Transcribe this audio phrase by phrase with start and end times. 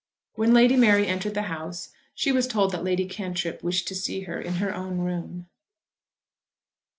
[0.33, 4.21] When Lady Mary entered the house she was told that Lady Cantrip wished to see
[4.21, 5.45] her in her own room.